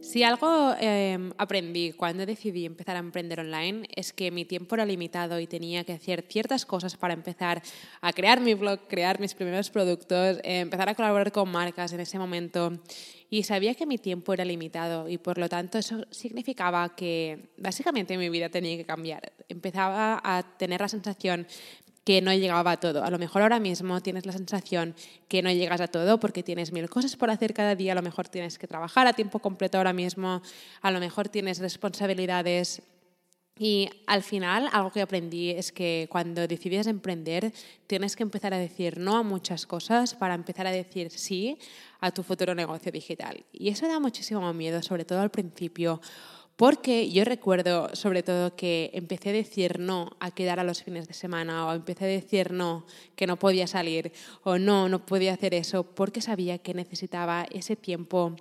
[0.00, 4.86] Si algo em, aprendí cuando decidí empezar a emprender online es que mi tiempo era
[4.86, 7.62] limitado y tenía que hacer ciertas cosas para empezar
[8.00, 12.00] a crear mi blog, crear mis primeros productos, eh, empezar a colaborar con marcas en
[12.00, 12.78] ese momento.
[13.28, 18.16] Y sabía que mi tiempo era limitado y por lo tanto eso significaba que básicamente
[18.16, 19.32] mi vida tenía que cambiar.
[19.48, 21.46] Empezaba a tener la sensación
[22.06, 23.02] que no llegaba a todo.
[23.02, 24.94] A lo mejor ahora mismo tienes la sensación
[25.26, 28.02] que no llegas a todo porque tienes mil cosas por hacer cada día, a lo
[28.02, 30.40] mejor tienes que trabajar a tiempo completo ahora mismo,
[30.82, 32.80] a lo mejor tienes responsabilidades
[33.58, 37.52] y al final, algo que aprendí es que cuando decides emprender,
[37.88, 41.58] tienes que empezar a decir no a muchas cosas para empezar a decir sí
[41.98, 43.44] a tu futuro negocio digital.
[43.52, 46.00] Y eso da muchísimo miedo, sobre todo al principio,
[46.56, 51.06] porque yo recuerdo sobre todo que empecé a decir no a quedar a los fines
[51.06, 54.12] de semana o empecé a decir no, que no podía salir
[54.42, 58.34] o no, no podía hacer eso porque sabía que necesitaba ese tiempo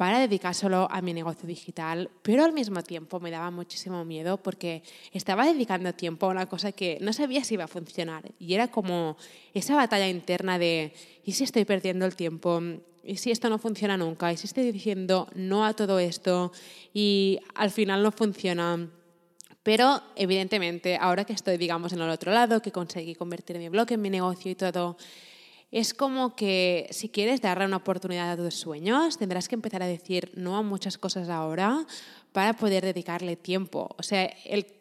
[0.00, 4.82] para dedicárselo a mi negocio digital, pero al mismo tiempo me daba muchísimo miedo porque
[5.12, 8.68] estaba dedicando tiempo a una cosa que no sabía si iba a funcionar y era
[8.68, 9.18] como
[9.52, 12.62] esa batalla interna de ¿y si estoy perdiendo el tiempo?
[13.02, 14.32] ¿Y si esto no funciona nunca?
[14.32, 16.52] ¿Y si estoy diciendo no a todo esto
[16.92, 18.88] y al final no funciona?
[19.62, 23.92] Pero evidentemente, ahora que estoy, digamos, en el otro lado, que conseguí convertir mi blog
[23.92, 24.96] en mi negocio y todo,
[25.70, 29.86] es como que si quieres darle una oportunidad a tus sueños, tendrás que empezar a
[29.86, 31.86] decir no a muchas cosas ahora
[32.32, 33.94] para poder dedicarle tiempo.
[33.98, 34.30] O sea,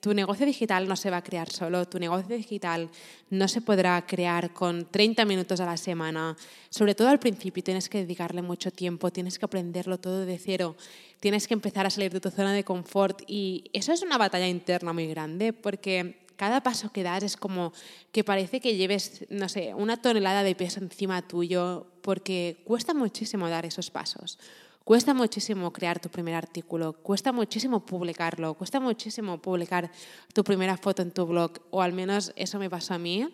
[0.00, 2.90] tu negocio digital no se va a crear solo, tu negocio digital
[3.30, 6.36] no se podrá crear con 30 minutos a la semana.
[6.70, 10.76] Sobre todo al principio tienes que dedicarle mucho tiempo, tienes que aprenderlo todo de cero,
[11.20, 14.48] tienes que empezar a salir de tu zona de confort y eso es una batalla
[14.48, 17.72] interna muy grande porque cada paso que das es como
[18.12, 23.48] que parece que lleves, no sé, una tonelada de peso encima tuyo, porque cuesta muchísimo
[23.48, 24.38] dar esos pasos.
[24.86, 29.90] Cuesta muchísimo crear tu primer artículo, cuesta muchísimo publicarlo, cuesta muchísimo publicar
[30.32, 33.28] tu primera foto en tu blog, o al menos eso me pasó a mí.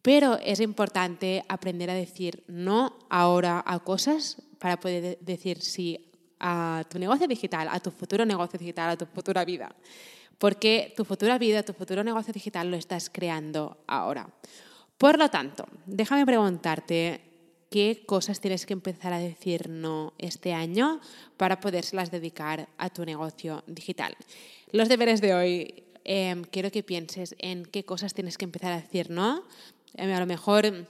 [0.00, 6.84] Pero es importante aprender a decir no ahora a cosas para poder decir sí a
[6.88, 9.74] tu negocio digital, a tu futuro negocio digital, a tu futura vida
[10.38, 14.30] porque tu futura vida, tu futuro negocio digital lo estás creando ahora.
[14.98, 17.29] Por lo tanto, déjame preguntarte
[17.70, 21.00] qué cosas tienes que empezar a decir no este año
[21.36, 24.16] para podérselas dedicar a tu negocio digital.
[24.72, 28.80] Los deberes de hoy, em, quiero que pienses en qué cosas tienes que empezar a
[28.80, 29.44] decir no.
[29.94, 30.86] Em, a lo mejor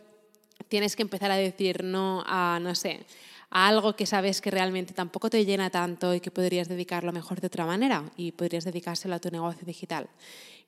[0.69, 3.05] tienes que empezar a decir no a, no sé,
[3.51, 7.41] a algo que sabes que realmente tampoco te llena tanto y que podrías dedicarlo mejor
[7.41, 10.09] de otra manera y podrías dedicárselo a tu negocio digital.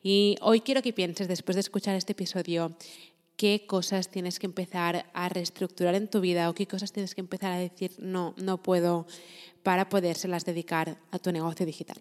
[0.03, 2.73] Y hoy quiero que pienses, después de escuchar este episodio,
[3.43, 7.21] qué cosas tienes que empezar a reestructurar en tu vida o qué cosas tienes que
[7.21, 9.05] empezar a decir no, no puedo
[9.65, 12.01] para podérselas dedicar a tu negocio digital.